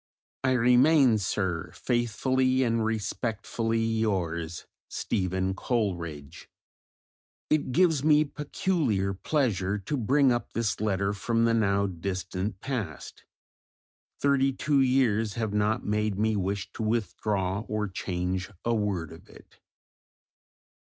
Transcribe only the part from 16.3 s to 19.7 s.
wish to withdraw or change a word of it.